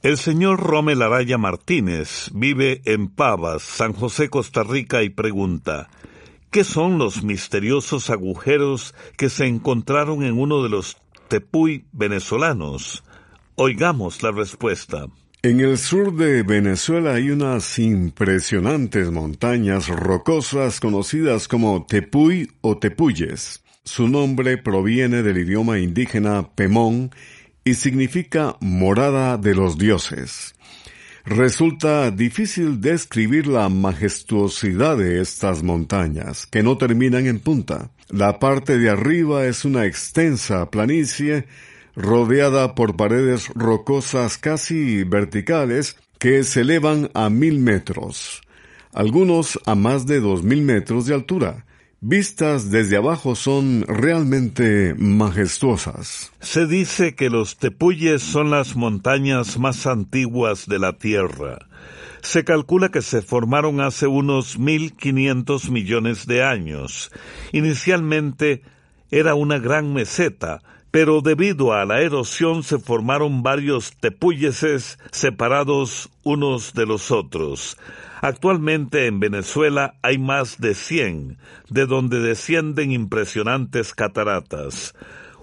El 0.00 0.16
señor 0.16 0.58
Romel 0.58 1.02
Araya 1.02 1.36
Martínez 1.36 2.30
vive 2.32 2.80
en 2.86 3.08
Pavas, 3.08 3.62
San 3.62 3.92
José, 3.92 4.30
Costa 4.30 4.62
Rica 4.62 5.02
y 5.02 5.10
pregunta, 5.10 5.90
¿qué 6.50 6.64
son 6.64 6.96
los 6.96 7.22
misteriosos 7.22 8.08
agujeros 8.08 8.94
que 9.18 9.28
se 9.28 9.44
encontraron 9.44 10.22
en 10.22 10.38
uno 10.38 10.62
de 10.62 10.70
los 10.70 10.96
tepuy 11.28 11.84
venezolanos? 11.92 13.04
Oigamos 13.56 14.22
la 14.22 14.30
respuesta. 14.30 15.08
En 15.44 15.60
el 15.60 15.76
sur 15.76 16.16
de 16.16 16.42
Venezuela 16.42 17.16
hay 17.16 17.28
unas 17.28 17.78
impresionantes 17.78 19.10
montañas 19.10 19.88
rocosas 19.88 20.80
conocidas 20.80 21.48
como 21.48 21.84
Tepuy 21.84 22.50
o 22.62 22.78
Tepuyes. 22.78 23.62
Su 23.84 24.08
nombre 24.08 24.56
proviene 24.56 25.22
del 25.22 25.36
idioma 25.36 25.78
indígena 25.78 26.48
Pemón 26.54 27.10
y 27.62 27.74
significa 27.74 28.56
morada 28.60 29.36
de 29.36 29.54
los 29.54 29.76
dioses. 29.76 30.54
Resulta 31.26 32.10
difícil 32.10 32.80
describir 32.80 33.46
la 33.46 33.68
majestuosidad 33.68 34.96
de 34.96 35.20
estas 35.20 35.62
montañas, 35.62 36.46
que 36.46 36.62
no 36.62 36.78
terminan 36.78 37.26
en 37.26 37.38
punta. 37.38 37.90
La 38.08 38.38
parte 38.38 38.78
de 38.78 38.88
arriba 38.88 39.44
es 39.44 39.66
una 39.66 39.84
extensa 39.84 40.70
planicie 40.70 41.44
rodeada 41.96 42.74
por 42.74 42.96
paredes 42.96 43.48
rocosas 43.54 44.38
casi 44.38 45.04
verticales 45.04 45.96
que 46.18 46.42
se 46.44 46.62
elevan 46.62 47.10
a 47.14 47.30
mil 47.30 47.58
metros, 47.58 48.42
algunos 48.92 49.58
a 49.66 49.74
más 49.74 50.06
de 50.06 50.20
dos 50.20 50.42
mil 50.42 50.62
metros 50.62 51.06
de 51.06 51.14
altura. 51.14 51.64
Vistas 52.06 52.70
desde 52.70 52.98
abajo 52.98 53.34
son 53.34 53.82
realmente 53.88 54.94
majestuosas. 54.98 56.32
Se 56.40 56.66
dice 56.66 57.14
que 57.14 57.30
los 57.30 57.56
tepuyes 57.56 58.20
son 58.22 58.50
las 58.50 58.76
montañas 58.76 59.58
más 59.58 59.86
antiguas 59.86 60.66
de 60.66 60.78
la 60.78 60.98
Tierra. 60.98 61.60
Se 62.20 62.44
calcula 62.44 62.90
que 62.90 63.00
se 63.00 63.22
formaron 63.22 63.80
hace 63.80 64.06
unos 64.06 64.58
1.500 64.58 65.70
millones 65.70 66.26
de 66.26 66.42
años. 66.42 67.10
Inicialmente 67.52 68.62
era 69.10 69.34
una 69.34 69.58
gran 69.58 69.94
meseta, 69.94 70.60
pero 70.94 71.22
debido 71.22 71.72
a 71.72 71.84
la 71.84 72.02
erosión 72.02 72.62
se 72.62 72.78
formaron 72.78 73.42
varios 73.42 73.96
tepuyeses 73.98 74.96
separados 75.10 76.08
unos 76.22 76.72
de 76.72 76.86
los 76.86 77.10
otros. 77.10 77.76
Actualmente 78.20 79.08
en 79.08 79.18
Venezuela 79.18 79.96
hay 80.02 80.18
más 80.18 80.60
de 80.60 80.72
100, 80.72 81.36
de 81.68 81.86
donde 81.86 82.20
descienden 82.20 82.92
impresionantes 82.92 83.92
cataratas. 83.92 84.94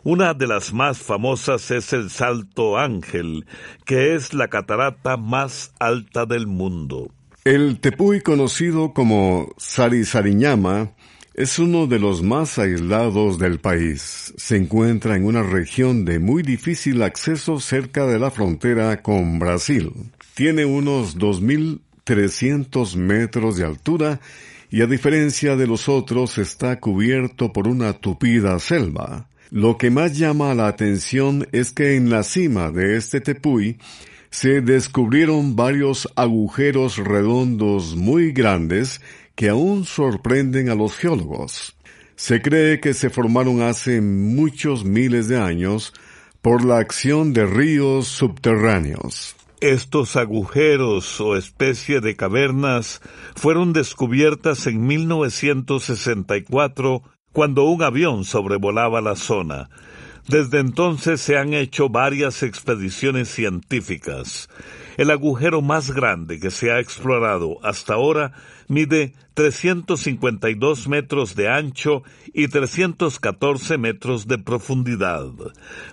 Una 0.05 0.33
de 0.33 0.47
las 0.47 0.71
más 0.71 0.99
famosas 0.99 1.69
es 1.69 1.91
el 1.91 2.09
Salto 2.11 2.77
Ángel, 2.77 3.45
que 3.83 4.15
es 4.15 4.33
la 4.33 4.47
catarata 4.47 5.17
más 5.17 5.73
alta 5.79 6.25
del 6.25 6.47
mundo. 6.47 7.11
El 7.43 7.81
tepuy 7.81 8.21
conocido 8.21 8.93
como 8.93 9.53
Sarisariñama 9.57 10.93
es 11.41 11.57
uno 11.57 11.87
de 11.87 11.97
los 11.97 12.21
más 12.21 12.59
aislados 12.59 13.39
del 13.39 13.59
país. 13.59 14.31
Se 14.37 14.57
encuentra 14.57 15.15
en 15.15 15.25
una 15.25 15.41
región 15.41 16.05
de 16.05 16.19
muy 16.19 16.43
difícil 16.43 17.01
acceso 17.01 17.59
cerca 17.59 18.05
de 18.05 18.19
la 18.19 18.29
frontera 18.29 19.01
con 19.01 19.39
Brasil. 19.39 19.91
Tiene 20.35 20.65
unos 20.65 21.17
2.300 21.17 22.95
metros 22.95 23.57
de 23.57 23.65
altura 23.65 24.19
y 24.69 24.81
a 24.81 24.85
diferencia 24.85 25.55
de 25.55 25.65
los 25.65 25.89
otros 25.89 26.37
está 26.37 26.79
cubierto 26.79 27.51
por 27.51 27.67
una 27.67 27.93
tupida 27.93 28.59
selva. 28.59 29.27
Lo 29.49 29.79
que 29.79 29.89
más 29.89 30.15
llama 30.15 30.53
la 30.53 30.67
atención 30.67 31.47
es 31.51 31.71
que 31.71 31.95
en 31.95 32.11
la 32.11 32.21
cima 32.21 32.69
de 32.69 32.97
este 32.97 33.19
tepuy 33.19 33.79
se 34.29 34.61
descubrieron 34.61 35.55
varios 35.55 36.07
agujeros 36.15 36.97
redondos 36.97 37.95
muy 37.95 38.31
grandes 38.31 39.01
que 39.41 39.49
aún 39.49 39.85
sorprenden 39.85 40.69
a 40.69 40.75
los 40.75 40.95
geólogos. 40.95 41.75
Se 42.15 42.43
cree 42.43 42.79
que 42.79 42.93
se 42.93 43.09
formaron 43.09 43.63
hace 43.63 43.99
muchos 43.99 44.85
miles 44.85 45.27
de 45.29 45.39
años 45.39 45.93
por 46.43 46.63
la 46.63 46.77
acción 46.77 47.33
de 47.33 47.47
ríos 47.47 48.05
subterráneos. 48.05 49.35
Estos 49.59 50.15
agujeros 50.15 51.19
o 51.19 51.35
especie 51.35 52.01
de 52.01 52.15
cavernas 52.15 53.01
fueron 53.35 53.73
descubiertas 53.73 54.67
en 54.67 54.85
1964 54.85 57.01
cuando 57.33 57.63
un 57.63 57.81
avión 57.81 58.25
sobrevolaba 58.25 59.01
la 59.01 59.15
zona. 59.15 59.71
Desde 60.27 60.59
entonces 60.59 61.19
se 61.19 61.39
han 61.39 61.55
hecho 61.55 61.89
varias 61.89 62.43
expediciones 62.43 63.29
científicas. 63.29 64.49
El 65.01 65.09
agujero 65.09 65.63
más 65.63 65.89
grande 65.89 66.39
que 66.39 66.51
se 66.51 66.71
ha 66.71 66.79
explorado 66.79 67.57
hasta 67.63 67.95
ahora 67.95 68.33
mide 68.67 69.15
352 69.33 70.87
metros 70.87 71.33
de 71.33 71.49
ancho 71.49 72.03
y 72.35 72.49
314 72.49 73.79
metros 73.79 74.27
de 74.27 74.37
profundidad. 74.37 75.25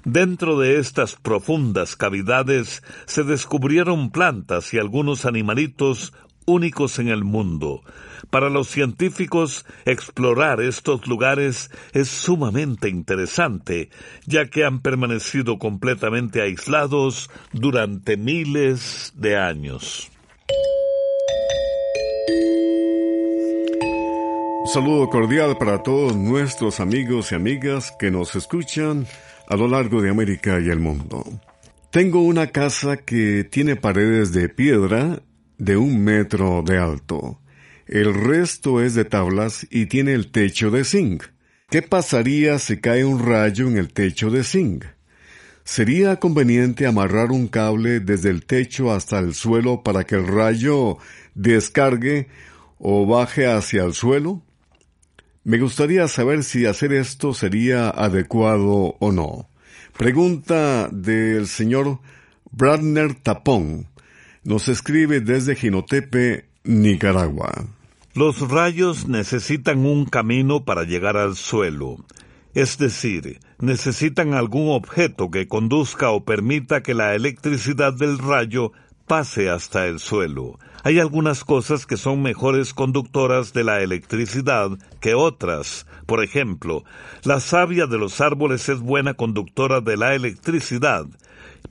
Dentro 0.04 0.58
de 0.58 0.78
estas 0.78 1.16
profundas 1.16 1.96
cavidades 1.96 2.82
se 3.06 3.24
descubrieron 3.24 4.10
plantas 4.10 4.74
y 4.74 4.78
algunos 4.78 5.24
animalitos 5.24 6.12
únicos 6.48 6.98
en 6.98 7.08
el 7.08 7.24
mundo. 7.24 7.82
Para 8.30 8.50
los 8.50 8.68
científicos, 8.68 9.64
explorar 9.84 10.60
estos 10.60 11.06
lugares 11.06 11.70
es 11.92 12.08
sumamente 12.08 12.88
interesante, 12.88 13.90
ya 14.26 14.46
que 14.46 14.64
han 14.64 14.80
permanecido 14.80 15.58
completamente 15.58 16.42
aislados 16.42 17.30
durante 17.52 18.16
miles 18.16 19.12
de 19.16 19.36
años. 19.36 20.10
Un 24.62 24.68
saludo 24.68 25.08
cordial 25.08 25.56
para 25.56 25.82
todos 25.82 26.14
nuestros 26.16 26.80
amigos 26.80 27.32
y 27.32 27.34
amigas 27.34 27.94
que 27.98 28.10
nos 28.10 28.34
escuchan 28.34 29.06
a 29.48 29.56
lo 29.56 29.68
largo 29.68 30.02
de 30.02 30.10
América 30.10 30.60
y 30.60 30.68
el 30.68 30.80
mundo. 30.80 31.24
Tengo 31.90 32.20
una 32.20 32.48
casa 32.48 32.98
que 32.98 33.44
tiene 33.44 33.76
paredes 33.76 34.34
de 34.34 34.50
piedra 34.50 35.22
de 35.58 35.76
un 35.76 36.02
metro 36.02 36.62
de 36.64 36.78
alto. 36.78 37.40
El 37.86 38.14
resto 38.14 38.80
es 38.82 38.94
de 38.94 39.04
tablas 39.04 39.66
y 39.70 39.86
tiene 39.86 40.12
el 40.12 40.30
techo 40.30 40.70
de 40.70 40.84
zinc. 40.84 41.24
¿Qué 41.70 41.82
pasaría 41.82 42.58
si 42.58 42.80
cae 42.80 43.04
un 43.04 43.24
rayo 43.24 43.68
en 43.68 43.76
el 43.76 43.92
techo 43.92 44.30
de 44.30 44.44
zinc? 44.44 44.84
¿Sería 45.64 46.16
conveniente 46.16 46.86
amarrar 46.86 47.30
un 47.30 47.46
cable 47.46 48.00
desde 48.00 48.30
el 48.30 48.46
techo 48.46 48.90
hasta 48.90 49.18
el 49.18 49.34
suelo 49.34 49.82
para 49.82 50.04
que 50.04 50.14
el 50.14 50.26
rayo 50.26 50.96
descargue 51.34 52.28
o 52.78 53.06
baje 53.06 53.46
hacia 53.46 53.84
el 53.84 53.92
suelo? 53.92 54.42
Me 55.44 55.58
gustaría 55.58 56.08
saber 56.08 56.44
si 56.44 56.66
hacer 56.66 56.92
esto 56.92 57.34
sería 57.34 57.90
adecuado 57.90 58.96
o 58.98 59.12
no. 59.12 59.48
Pregunta 59.96 60.88
del 60.92 61.46
señor 61.46 62.00
Bradner 62.50 63.14
Tapón, 63.14 63.88
nos 64.44 64.68
escribe 64.68 65.20
desde 65.20 65.56
Jinotepe, 65.56 66.46
Nicaragua. 66.64 67.66
Los 68.14 68.48
rayos 68.48 69.06
necesitan 69.06 69.84
un 69.86 70.04
camino 70.04 70.64
para 70.64 70.84
llegar 70.84 71.16
al 71.16 71.36
suelo, 71.36 71.96
es 72.54 72.78
decir, 72.78 73.38
necesitan 73.60 74.34
algún 74.34 74.70
objeto 74.70 75.30
que 75.30 75.46
conduzca 75.46 76.10
o 76.10 76.24
permita 76.24 76.82
que 76.82 76.94
la 76.94 77.14
electricidad 77.14 77.92
del 77.92 78.18
rayo 78.18 78.72
pase 79.06 79.50
hasta 79.50 79.86
el 79.86 79.98
suelo. 79.98 80.58
Hay 80.84 81.00
algunas 81.00 81.44
cosas 81.44 81.86
que 81.86 81.96
son 81.96 82.22
mejores 82.22 82.72
conductoras 82.74 83.52
de 83.52 83.64
la 83.64 83.80
electricidad 83.82 84.70
que 85.00 85.14
otras. 85.14 85.86
Por 86.06 86.22
ejemplo, 86.22 86.84
la 87.24 87.40
savia 87.40 87.86
de 87.86 87.98
los 87.98 88.20
árboles 88.20 88.68
es 88.68 88.80
buena 88.80 89.14
conductora 89.14 89.80
de 89.80 89.96
la 89.96 90.14
electricidad, 90.14 91.06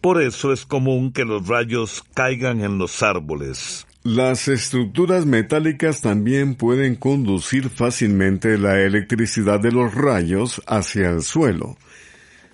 por 0.01 0.21
eso 0.21 0.53
es 0.53 0.65
común 0.65 1.11
que 1.11 1.25
los 1.25 1.47
rayos 1.47 2.03
caigan 2.13 2.61
en 2.61 2.77
los 2.77 3.03
árboles. 3.03 3.85
Las 4.03 4.47
estructuras 4.47 5.25
metálicas 5.25 5.99
también 5.99 6.55
pueden 6.55 6.95
conducir 6.95 7.69
fácilmente 7.69 8.57
la 8.57 8.79
electricidad 8.79 9.59
de 9.59 9.71
los 9.71 9.93
rayos 9.93 10.61
hacia 10.65 11.09
el 11.09 11.23
suelo. 11.23 11.77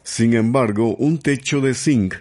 Sin 0.02 0.34
embargo, 0.34 0.96
un 0.96 1.20
techo 1.20 1.62
de 1.62 1.76
zinc 1.76 2.16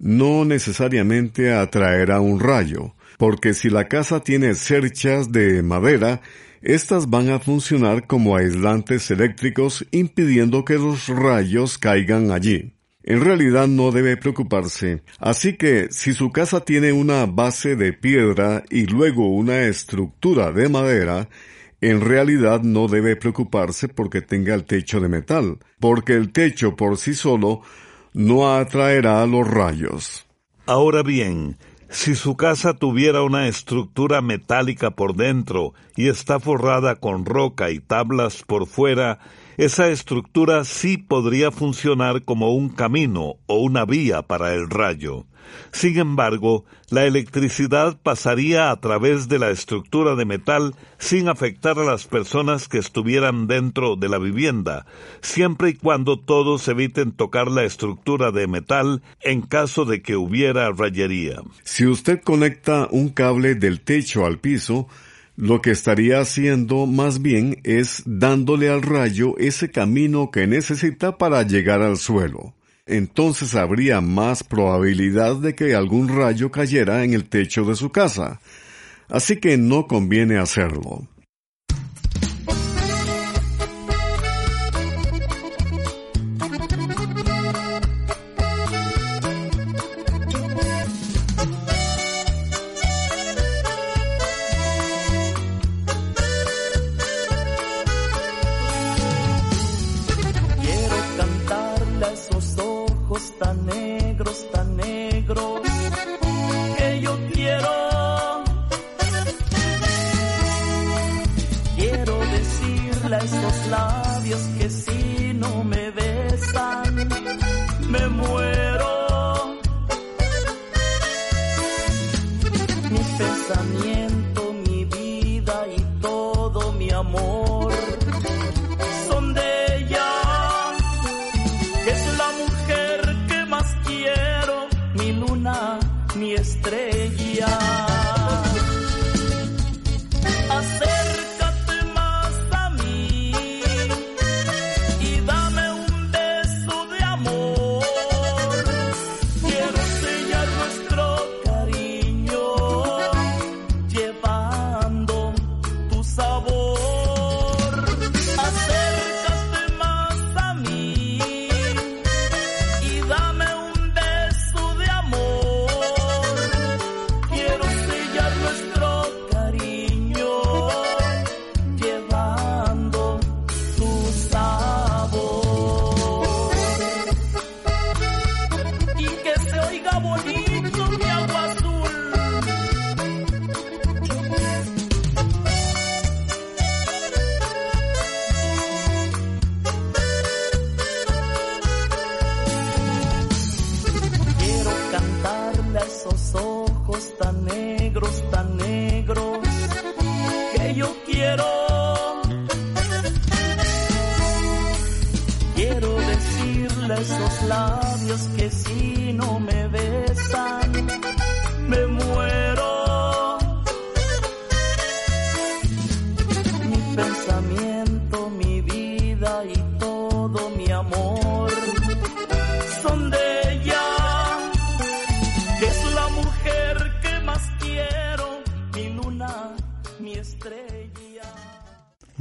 no 0.00 0.44
necesariamente 0.44 1.52
atraerá 1.52 2.20
un 2.20 2.40
rayo, 2.40 2.94
porque 3.16 3.54
si 3.54 3.70
la 3.70 3.86
casa 3.86 4.20
tiene 4.20 4.56
cerchas 4.56 5.30
de 5.30 5.62
madera, 5.62 6.20
estas 6.60 7.08
van 7.08 7.30
a 7.30 7.38
funcionar 7.38 8.08
como 8.08 8.36
aislantes 8.36 9.08
eléctricos 9.10 9.86
impidiendo 9.92 10.64
que 10.64 10.74
los 10.74 11.06
rayos 11.06 11.78
caigan 11.78 12.32
allí 12.32 12.73
en 13.04 13.20
realidad 13.20 13.68
no 13.68 13.92
debe 13.92 14.16
preocuparse. 14.16 15.02
Así 15.18 15.56
que 15.56 15.88
si 15.90 16.14
su 16.14 16.32
casa 16.32 16.64
tiene 16.64 16.92
una 16.92 17.26
base 17.26 17.76
de 17.76 17.92
piedra 17.92 18.64
y 18.70 18.86
luego 18.86 19.28
una 19.28 19.62
estructura 19.62 20.52
de 20.52 20.68
madera, 20.68 21.28
en 21.80 22.00
realidad 22.00 22.62
no 22.62 22.88
debe 22.88 23.14
preocuparse 23.16 23.88
porque 23.88 24.22
tenga 24.22 24.54
el 24.54 24.64
techo 24.64 25.00
de 25.00 25.08
metal, 25.08 25.58
porque 25.80 26.14
el 26.14 26.32
techo 26.32 26.76
por 26.76 26.96
sí 26.96 27.14
solo 27.14 27.60
no 28.14 28.54
atraerá 28.54 29.26
los 29.26 29.46
rayos. 29.46 30.26
Ahora 30.66 31.02
bien, 31.02 31.58
si 31.90 32.14
su 32.14 32.36
casa 32.36 32.72
tuviera 32.72 33.22
una 33.22 33.48
estructura 33.48 34.22
metálica 34.22 34.92
por 34.92 35.14
dentro 35.14 35.74
y 35.94 36.08
está 36.08 36.40
forrada 36.40 36.96
con 36.96 37.26
roca 37.26 37.70
y 37.70 37.80
tablas 37.80 38.42
por 38.42 38.66
fuera, 38.66 39.18
esa 39.56 39.88
estructura 39.88 40.64
sí 40.64 40.98
podría 40.98 41.50
funcionar 41.50 42.22
como 42.24 42.54
un 42.54 42.68
camino 42.68 43.36
o 43.46 43.58
una 43.58 43.84
vía 43.84 44.22
para 44.22 44.54
el 44.54 44.68
rayo. 44.68 45.26
Sin 45.72 45.98
embargo, 45.98 46.64
la 46.90 47.04
electricidad 47.04 47.98
pasaría 48.02 48.70
a 48.70 48.80
través 48.80 49.28
de 49.28 49.38
la 49.38 49.50
estructura 49.50 50.14
de 50.14 50.24
metal 50.24 50.74
sin 50.98 51.28
afectar 51.28 51.78
a 51.78 51.84
las 51.84 52.06
personas 52.06 52.68
que 52.68 52.78
estuvieran 52.78 53.46
dentro 53.46 53.96
de 53.96 54.08
la 54.08 54.18
vivienda, 54.18 54.86
siempre 55.20 55.70
y 55.70 55.74
cuando 55.74 56.18
todos 56.18 56.66
eviten 56.68 57.12
tocar 57.12 57.48
la 57.48 57.64
estructura 57.64 58.30
de 58.30 58.46
metal 58.46 59.02
en 59.22 59.42
caso 59.42 59.84
de 59.84 60.02
que 60.02 60.16
hubiera 60.16 60.70
rayería. 60.70 61.42
Si 61.64 61.86
usted 61.86 62.20
conecta 62.22 62.88
un 62.90 63.10
cable 63.10 63.54
del 63.54 63.80
techo 63.80 64.26
al 64.26 64.38
piso, 64.38 64.88
lo 65.36 65.60
que 65.60 65.70
estaría 65.70 66.20
haciendo 66.20 66.86
más 66.86 67.20
bien 67.20 67.60
es 67.64 68.02
dándole 68.06 68.68
al 68.68 68.82
rayo 68.82 69.36
ese 69.38 69.70
camino 69.70 70.30
que 70.30 70.46
necesita 70.46 71.18
para 71.18 71.42
llegar 71.42 71.82
al 71.82 71.96
suelo. 71.96 72.54
Entonces 72.86 73.54
habría 73.54 74.00
más 74.00 74.44
probabilidad 74.44 75.36
de 75.36 75.54
que 75.54 75.74
algún 75.74 76.08
rayo 76.08 76.50
cayera 76.50 77.02
en 77.04 77.14
el 77.14 77.24
techo 77.24 77.64
de 77.64 77.74
su 77.74 77.90
casa. 77.90 78.40
Así 79.08 79.36
que 79.36 79.56
no 79.56 79.86
conviene 79.86 80.38
hacerlo. 80.38 81.08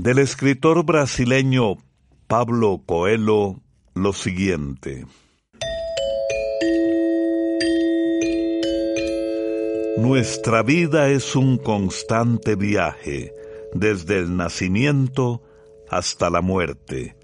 Del 0.04 0.20
escritor 0.20 0.84
brasileño 0.84 1.78
Pablo 2.28 2.84
Coelho 2.86 3.62
lo 3.94 4.12
siguiente. 4.12 5.06
Nuestra 9.96 10.62
vida 10.62 11.08
es 11.08 11.38
un 11.38 11.58
constante 11.58 12.58
viaje, 12.58 13.32
desde 13.74 14.20
el 14.20 14.36
nacimiento 14.36 15.42
hasta 15.89 16.30
la 16.30 16.42
muerte. 16.42 17.16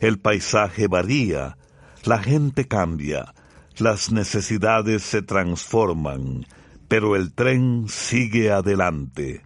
El 0.00 0.18
paisaje 0.18 0.88
varía, 0.88 1.58
la 2.02 2.18
gente 2.18 2.66
cambia, 2.66 3.36
las 3.78 4.10
necesidades 4.10 5.04
se 5.04 5.22
transforman, 5.22 6.44
pero 6.88 7.14
el 7.14 7.32
tren 7.34 7.84
sigue 7.86 8.50
adelante. 8.50 9.42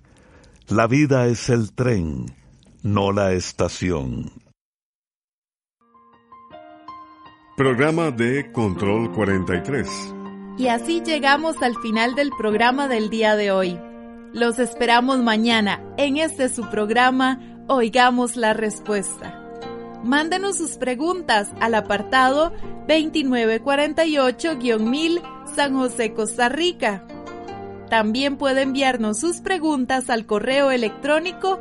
La 0.66 0.86
vida 0.86 1.26
es 1.26 1.50
el 1.50 1.74
tren, 1.74 2.39
no 2.82 3.12
la 3.12 3.32
estación. 3.32 4.30
Programa 7.56 8.10
de 8.10 8.50
Control 8.52 9.12
43. 9.12 9.86
Y 10.56 10.66
así 10.68 11.02
llegamos 11.02 11.60
al 11.62 11.76
final 11.76 12.14
del 12.14 12.30
programa 12.30 12.88
del 12.88 13.10
día 13.10 13.36
de 13.36 13.50
hoy. 13.50 13.78
Los 14.32 14.58
esperamos 14.58 15.18
mañana 15.18 15.84
en 15.98 16.16
este 16.16 16.48
su 16.48 16.70
programa 16.70 17.38
Oigamos 17.68 18.36
la 18.36 18.54
Respuesta. 18.54 19.36
Mándenos 20.02 20.56
sus 20.56 20.78
preguntas 20.78 21.50
al 21.60 21.74
apartado 21.74 22.54
2948-1000 22.88 25.20
San 25.54 25.74
José, 25.74 26.14
Costa 26.14 26.48
Rica. 26.48 27.04
También 27.90 28.38
puede 28.38 28.62
enviarnos 28.62 29.18
sus 29.18 29.40
preguntas 29.40 30.08
al 30.08 30.24
correo 30.24 30.70
electrónico 30.70 31.60